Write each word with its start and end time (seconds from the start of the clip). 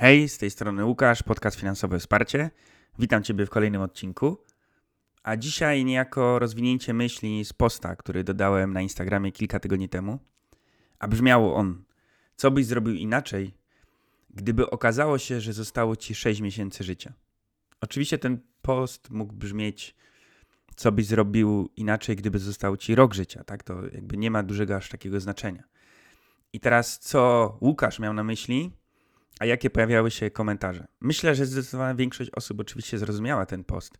Hej, 0.00 0.28
z 0.28 0.38
tej 0.38 0.50
strony 0.50 0.84
Łukasz, 0.84 1.22
podcast 1.22 1.56
Finansowe 1.56 1.98
Wsparcie. 1.98 2.50
Witam 2.98 3.22
Ciebie 3.22 3.46
w 3.46 3.50
kolejnym 3.50 3.82
odcinku. 3.82 4.44
A 5.22 5.36
dzisiaj 5.36 5.84
niejako 5.84 6.38
rozwinięcie 6.38 6.94
myśli 6.94 7.44
z 7.44 7.52
posta, 7.52 7.96
który 7.96 8.24
dodałem 8.24 8.72
na 8.72 8.80
Instagramie 8.80 9.32
kilka 9.32 9.60
tygodni 9.60 9.88
temu. 9.88 10.18
A 10.98 11.08
brzmiało 11.08 11.54
on: 11.54 11.84
Co 12.36 12.50
byś 12.50 12.66
zrobił 12.66 12.94
inaczej, 12.94 13.54
gdyby 14.30 14.70
okazało 14.70 15.18
się, 15.18 15.40
że 15.40 15.52
zostało 15.52 15.96
Ci 15.96 16.14
6 16.14 16.40
miesięcy 16.40 16.84
życia? 16.84 17.12
Oczywiście 17.80 18.18
ten 18.18 18.40
post 18.62 19.10
mógł 19.10 19.32
brzmieć: 19.32 19.94
Co 20.76 20.92
byś 20.92 21.06
zrobił 21.06 21.70
inaczej, 21.76 22.16
gdyby 22.16 22.38
został 22.38 22.76
Ci 22.76 22.94
rok 22.94 23.14
życia? 23.14 23.44
Tak, 23.44 23.62
to 23.62 23.86
jakby 23.92 24.16
nie 24.16 24.30
ma 24.30 24.42
dużego 24.42 24.76
aż 24.76 24.88
takiego 24.88 25.20
znaczenia. 25.20 25.62
I 26.52 26.60
teraz, 26.60 26.98
co 26.98 27.58
Łukasz 27.60 27.98
miał 27.98 28.12
na 28.12 28.24
myśli, 28.24 28.72
a 29.40 29.44
jakie 29.44 29.70
pojawiały 29.70 30.10
się 30.10 30.30
komentarze? 30.30 30.86
Myślę, 31.00 31.34
że 31.34 31.46
zdecydowana 31.46 31.94
większość 31.94 32.30
osób 32.30 32.60
oczywiście 32.60 32.98
zrozumiała 32.98 33.46
ten 33.46 33.64
post 33.64 33.98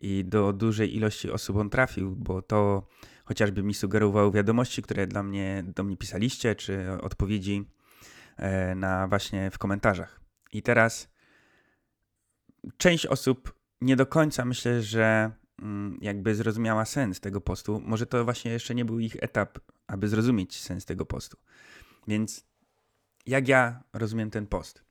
i 0.00 0.24
do 0.24 0.52
dużej 0.52 0.96
ilości 0.96 1.30
osób 1.30 1.56
on 1.56 1.70
trafił, 1.70 2.16
bo 2.16 2.42
to 2.42 2.88
chociażby 3.24 3.62
mi 3.62 3.74
sugerowało 3.74 4.30
wiadomości, 4.30 4.82
które 4.82 5.06
dla 5.06 5.22
mnie, 5.22 5.64
do 5.66 5.84
mnie 5.84 5.96
pisaliście, 5.96 6.54
czy 6.54 6.86
odpowiedzi 7.00 7.64
e, 8.36 8.74
na 8.74 9.08
właśnie 9.08 9.50
w 9.50 9.58
komentarzach. 9.58 10.20
I 10.52 10.62
teraz 10.62 11.14
część 12.76 13.06
osób 13.06 13.54
nie 13.80 13.96
do 13.96 14.06
końca 14.06 14.44
myślę, 14.44 14.82
że 14.82 15.30
mm, 15.62 15.98
jakby 16.00 16.34
zrozumiała 16.34 16.84
sens 16.84 17.20
tego 17.20 17.40
postu. 17.40 17.80
Może 17.80 18.06
to 18.06 18.24
właśnie 18.24 18.52
jeszcze 18.52 18.74
nie 18.74 18.84
był 18.84 18.98
ich 18.98 19.16
etap, 19.20 19.58
aby 19.86 20.08
zrozumieć 20.08 20.60
sens 20.60 20.84
tego 20.84 21.06
postu. 21.06 21.36
Więc 22.08 22.46
jak 23.26 23.48
ja 23.48 23.82
rozumiem 23.92 24.30
ten 24.30 24.46
post? 24.46 24.84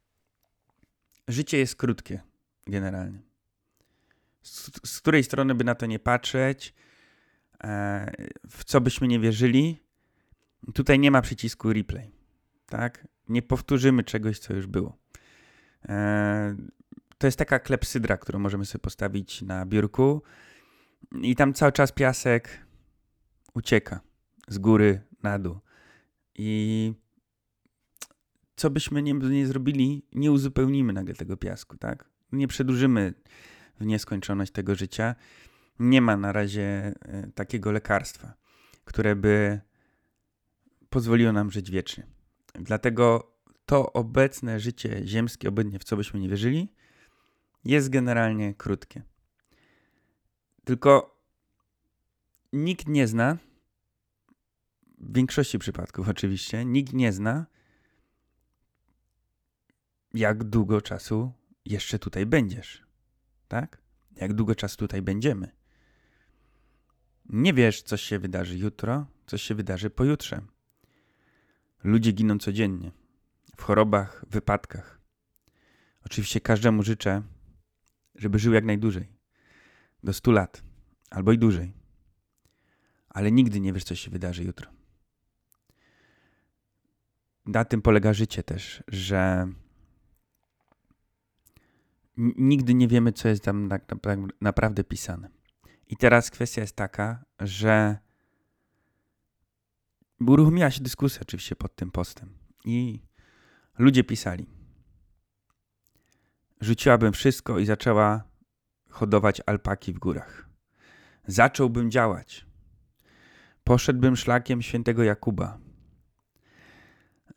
Życie 1.28 1.58
jest 1.58 1.76
krótkie, 1.76 2.22
generalnie. 2.68 3.20
Z, 4.42 4.72
z 4.86 5.02
której 5.02 5.24
strony 5.24 5.56
by 5.56 5.64
na 5.64 5.76
to 5.76 5.86
nie 5.86 6.00
patrzeć, 6.00 6.74
e, 7.64 8.12
w 8.50 8.64
co 8.64 8.82
byśmy 8.82 9.08
nie 9.08 9.20
wierzyli, 9.20 9.84
tutaj 10.74 11.00
nie 11.00 11.12
ma 11.12 11.22
przycisku 11.22 11.74
replay. 11.74 12.12
Tak? 12.66 13.08
Nie 13.30 13.42
powtórzymy 13.42 14.04
czegoś, 14.04 14.40
co 14.40 14.54
już 14.54 14.68
było. 14.68 14.98
E, 15.90 16.56
to 17.18 17.28
jest 17.28 17.38
taka 17.38 17.60
klepsydra, 17.60 18.18
którą 18.18 18.40
możemy 18.40 18.66
sobie 18.66 18.82
postawić 18.82 19.42
na 19.42 19.66
biurku 19.66 20.22
i 21.22 21.36
tam 21.36 21.54
cały 21.54 21.72
czas 21.72 21.92
piasek 21.92 22.60
ucieka 23.54 24.00
z 24.48 24.58
góry 24.58 25.02
na 25.24 25.40
dół. 25.40 25.60
I 26.36 26.94
co 28.56 28.70
byśmy 28.70 29.02
nie, 29.02 29.14
nie 29.14 29.48
zrobili, 29.48 30.06
nie 30.12 30.32
uzupełnimy 30.32 30.94
nagle 30.94 31.14
tego 31.14 31.38
piasku, 31.38 31.78
tak? 31.78 32.10
Nie 32.32 32.48
przedłużymy 32.48 33.14
w 33.80 33.86
nieskończoność 33.86 34.52
tego 34.52 34.76
życia. 34.76 35.16
Nie 35.80 36.02
ma 36.02 36.18
na 36.18 36.32
razie 36.32 36.94
e, 37.02 37.32
takiego 37.36 37.72
lekarstwa, 37.72 38.34
które 38.86 39.16
by 39.16 39.62
pozwoliło 40.90 41.32
nam 41.32 41.52
żyć 41.52 41.72
wiecznie. 41.72 42.08
Dlatego 42.54 43.34
to 43.66 43.94
obecne 43.94 44.60
życie 44.60 45.02
ziemskie, 45.06 45.50
obecnie 45.50 45.80
w 45.80 45.84
co 45.84 45.98
byśmy 45.98 46.20
nie 46.20 46.30
wierzyli, 46.30 46.74
jest 47.66 47.90
generalnie 47.90 48.54
krótkie. 48.54 49.04
Tylko 50.64 51.20
nikt 52.54 52.88
nie 52.88 53.08
zna, 53.08 53.38
w 54.98 55.16
większości 55.16 55.60
przypadków 55.60 56.10
oczywiście, 56.10 56.66
nikt 56.66 56.94
nie 56.94 57.14
zna 57.14 57.46
jak 60.14 60.44
długo 60.44 60.82
czasu 60.82 61.34
jeszcze 61.66 62.00
tutaj 62.00 62.26
będziesz. 62.26 62.84
Tak? 63.48 63.82
Jak 64.16 64.34
długo 64.34 64.56
czasu 64.56 64.78
tutaj 64.78 65.02
będziemy. 65.02 65.52
Nie 67.26 67.54
wiesz, 67.54 67.82
co 67.82 67.98
się 67.98 68.20
wydarzy 68.20 68.58
jutro, 68.58 69.08
co 69.26 69.38
się 69.38 69.56
wydarzy 69.56 69.90
pojutrze. 69.90 70.42
Ludzie 71.84 72.12
giną 72.12 72.38
codziennie. 72.38 72.92
W 73.58 73.62
chorobach, 73.64 74.26
wypadkach. 74.30 75.02
Oczywiście 76.06 76.42
każdemu 76.42 76.84
życzę, 76.84 77.22
żeby 78.16 78.40
żył 78.40 78.54
jak 78.54 78.66
najdłużej. 78.66 79.08
Do 80.04 80.14
100 80.14 80.32
lat, 80.32 80.64
albo 81.10 81.32
i 81.32 81.38
dłużej. 81.38 81.74
Ale 83.10 83.32
nigdy 83.32 83.60
nie 83.60 83.74
wiesz, 83.74 83.84
co 83.84 83.96
się 83.96 84.12
wydarzy 84.12 84.44
jutro. 84.44 84.72
Na 87.46 87.66
tym 87.66 87.82
polega 87.82 88.14
życie 88.14 88.44
też, 88.44 88.84
że 88.88 89.48
nigdy 92.18 92.74
nie 92.74 92.88
wiemy, 92.88 93.12
co 93.12 93.28
jest 93.28 93.44
tam 93.44 93.70
naprawdę 94.42 94.84
pisane. 94.84 95.30
I 95.88 95.98
teraz 95.98 96.32
kwestia 96.32 96.62
jest 96.62 96.76
taka, 96.76 97.26
że 97.40 97.98
uruchomiła 100.20 100.72
się 100.72 100.82
dyskusja 100.82 101.22
oczywiście 101.22 101.56
pod 101.56 101.76
tym 101.76 101.92
postem 101.92 102.30
i 102.66 103.02
ludzie 103.78 104.04
pisali. 104.04 104.46
Rzuciłabym 106.62 107.14
wszystko 107.14 107.60
i 107.60 107.66
zaczęła 107.66 108.24
hodować 108.90 109.42
alpaki 109.46 109.94
w 109.94 110.00
górach. 110.00 110.50
Zacząłbym 111.28 111.92
działać. 111.92 112.46
Poszedłbym 113.64 114.16
szlakiem 114.16 114.62
świętego 114.62 115.04
Jakuba. 115.04 115.58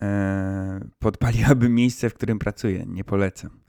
Eee, 0.00 0.80
podpaliłabym 0.98 1.74
miejsce, 1.74 2.10
w 2.10 2.14
którym 2.14 2.38
pracuję. 2.38 2.84
Nie 2.86 3.04
polecam 3.04 3.50
e, 3.50 3.65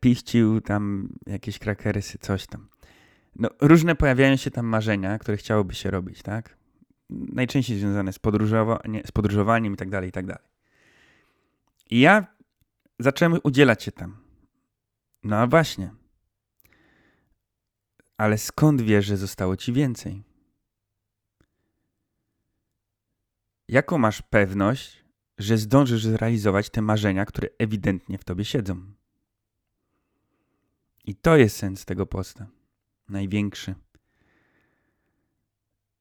piścił 0.00 0.60
tam 0.60 1.08
jakieś 1.26 1.58
krakersy, 1.58 2.18
coś 2.18 2.46
tam. 2.46 2.68
No, 3.36 3.48
różne 3.60 3.94
pojawiają 3.94 4.36
się 4.36 4.50
tam 4.50 4.66
marzenia, 4.66 5.18
które 5.18 5.36
chciałoby 5.36 5.74
się 5.74 5.90
robić, 5.90 6.22
tak? 6.22 6.56
Najczęściej 7.10 7.78
związane 7.78 8.12
z, 8.12 8.18
podróżowa 8.18 8.80
z 9.06 9.12
podróżowaniem 9.12 9.74
i 9.74 9.76
tak 9.76 9.90
dalej, 9.90 10.08
i 10.08 10.12
tak 10.12 10.26
dalej. 10.26 10.44
I 11.90 12.00
ja 12.00 12.26
zacząłem 12.98 13.38
udzielać 13.42 13.82
się 13.82 13.92
tam. 13.92 14.16
No 15.24 15.36
a 15.36 15.46
właśnie. 15.46 15.90
Ale 18.16 18.38
skąd 18.38 18.82
wiesz, 18.82 19.06
że 19.06 19.16
zostało 19.16 19.56
ci 19.56 19.72
więcej? 19.72 20.22
Jaką 23.68 23.98
masz 23.98 24.22
pewność, 24.22 25.04
że 25.38 25.58
zdążysz 25.58 26.04
zrealizować 26.04 26.70
te 26.70 26.82
marzenia, 26.82 27.24
które 27.24 27.48
ewidentnie 27.58 28.18
w 28.18 28.24
tobie 28.24 28.44
siedzą? 28.44 28.99
I 31.04 31.14
to 31.14 31.36
jest 31.36 31.56
sens 31.56 31.84
tego 31.84 32.06
posta. 32.06 32.46
Największy. 33.08 33.74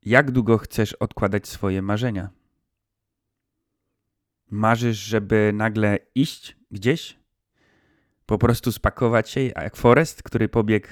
Jak 0.01 0.31
długo 0.31 0.57
chcesz 0.57 0.93
odkładać 0.93 1.47
swoje 1.47 1.81
marzenia? 1.81 2.29
Marzysz, 4.51 4.97
żeby 4.97 5.51
nagle 5.53 5.99
iść 6.15 6.57
gdzieś? 6.71 7.19
Po 8.25 8.37
prostu 8.37 8.71
spakować 8.71 9.29
się, 9.29 9.41
jak 9.41 9.75
Forest, 9.75 10.23
który 10.23 10.49
pobiegł 10.49 10.87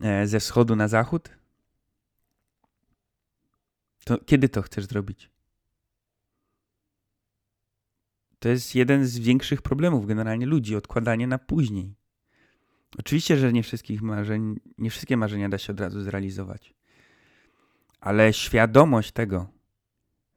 e, 0.00 0.26
ze 0.26 0.40
wschodu 0.40 0.76
na 0.76 0.88
zachód? 0.88 1.28
To 4.04 4.18
kiedy 4.18 4.48
to 4.48 4.62
chcesz 4.62 4.84
zrobić? 4.84 5.30
To 8.38 8.48
jest 8.48 8.74
jeden 8.74 9.06
z 9.06 9.18
większych 9.18 9.62
problemów 9.62 10.06
generalnie 10.06 10.46
ludzi, 10.46 10.76
odkładanie 10.76 11.26
na 11.26 11.38
później. 11.38 11.94
Oczywiście, 12.98 13.36
że 13.36 13.52
nie 13.52 13.62
wszystkich 13.62 14.02
marzeń, 14.02 14.60
nie 14.78 14.90
wszystkie 14.90 15.16
marzenia 15.16 15.48
da 15.48 15.58
się 15.58 15.72
od 15.72 15.80
razu 15.80 16.00
zrealizować. 16.00 16.74
Ale 18.00 18.32
świadomość 18.32 19.12
tego, 19.12 19.48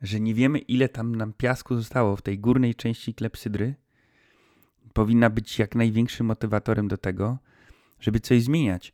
że 0.02 0.20
nie 0.20 0.34
wiemy, 0.34 0.60
ile 0.60 0.90
tam 0.90 1.16
nam 1.16 1.34
piasku 1.34 1.76
zostało 1.76 2.16
w 2.16 2.22
tej 2.22 2.40
górnej 2.40 2.76
części 2.76 3.14
klepsydry, 3.14 3.76
powinna 4.94 5.30
być 5.30 5.60
jak 5.60 5.76
największym 5.76 6.26
motywatorem 6.26 6.88
do 6.88 6.98
tego, 6.98 7.38
żeby 8.00 8.20
coś 8.20 8.44
zmieniać. 8.44 8.94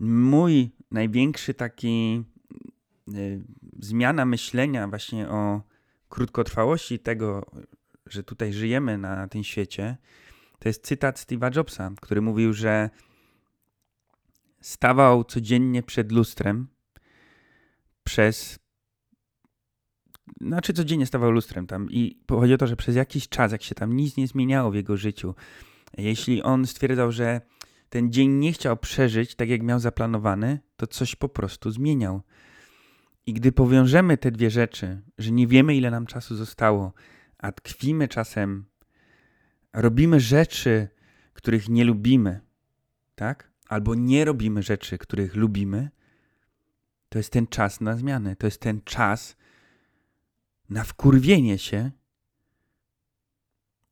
Mój 0.00 0.70
największy 0.90 1.54
taki 1.54 2.24
y, 3.14 3.44
zmiana 3.78 4.24
myślenia 4.24 4.88
właśnie 4.88 5.28
o 5.28 5.62
krótkotrwałości 6.08 6.98
tego, 6.98 7.46
że 8.06 8.22
tutaj 8.22 8.52
żyjemy 8.52 8.98
na 8.98 9.28
tym 9.28 9.44
świecie, 9.44 9.96
to 10.62 10.68
jest 10.68 10.86
cytat 10.86 11.18
Steve'a 11.18 11.56
Jobsa, 11.56 11.90
który 12.00 12.20
mówił, 12.20 12.52
że 12.52 12.90
stawał 14.60 15.24
codziennie 15.24 15.82
przed 15.82 16.12
lustrem 16.12 16.66
przez. 18.04 18.58
Znaczy, 20.40 20.72
codziennie 20.72 21.06
stawał 21.06 21.30
lustrem 21.30 21.66
tam 21.66 21.90
i 21.90 22.22
chodzi 22.30 22.54
o 22.54 22.58
to, 22.58 22.66
że 22.66 22.76
przez 22.76 22.96
jakiś 22.96 23.28
czas, 23.28 23.52
jak 23.52 23.62
się 23.62 23.74
tam 23.74 23.96
nic 23.96 24.16
nie 24.16 24.26
zmieniało 24.26 24.70
w 24.70 24.74
jego 24.74 24.96
życiu, 24.96 25.34
jeśli 25.98 26.42
on 26.42 26.66
stwierdzał, 26.66 27.12
że 27.12 27.40
ten 27.88 28.12
dzień 28.12 28.30
nie 28.30 28.52
chciał 28.52 28.76
przeżyć 28.76 29.34
tak, 29.34 29.48
jak 29.48 29.62
miał 29.62 29.78
zaplanowany, 29.78 30.60
to 30.76 30.86
coś 30.86 31.16
po 31.16 31.28
prostu 31.28 31.70
zmieniał. 31.70 32.22
I 33.26 33.32
gdy 33.32 33.52
powiążemy 33.52 34.18
te 34.18 34.30
dwie 34.30 34.50
rzeczy, 34.50 35.02
że 35.18 35.30
nie 35.30 35.46
wiemy, 35.46 35.76
ile 35.76 35.90
nam 35.90 36.06
czasu 36.06 36.36
zostało, 36.36 36.92
a 37.38 37.52
tkwimy 37.52 38.08
czasem 38.08 38.71
robimy 39.72 40.20
rzeczy, 40.20 40.88
których 41.32 41.68
nie 41.68 41.84
lubimy, 41.84 42.40
tak? 43.14 43.52
Albo 43.68 43.94
nie 43.94 44.24
robimy 44.24 44.62
rzeczy, 44.62 44.98
których 44.98 45.34
lubimy, 45.34 45.90
to 47.08 47.18
jest 47.18 47.32
ten 47.32 47.46
czas 47.46 47.80
na 47.80 47.96
zmianę. 47.96 48.36
To 48.36 48.46
jest 48.46 48.60
ten 48.60 48.80
czas 48.82 49.36
na 50.68 50.84
wkurwienie 50.84 51.58
się 51.58 51.90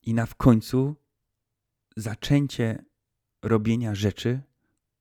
i 0.03 0.15
na 0.15 0.27
w 0.27 0.35
końcu 0.35 0.97
zaczęcie 1.97 2.85
robienia 3.43 3.95
rzeczy, 3.95 4.41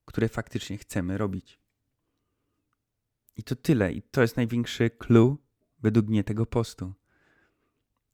które 0.06 0.30
faktycznie 0.30 0.78
chcemy 0.78 1.18
robić. 1.18 1.60
I 3.36 3.44
to 3.44 3.56
tyle. 3.56 3.94
I 3.94 4.02
to 4.02 4.22
jest 4.22 4.38
największy 4.38 4.90
clue 4.90 5.38
według 5.80 6.08
mnie 6.08 6.24
tego 6.24 6.46
postu 6.46 6.94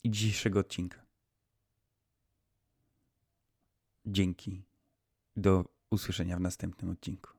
i 0.04 0.12
dzisiejszego 0.12 0.60
odcinka. 0.60 1.05
Dzięki. 4.06 4.64
Do 5.36 5.66
usłyszenia 5.92 6.38
w 6.38 6.42
następnym 6.42 6.92
odcinku. 6.92 7.35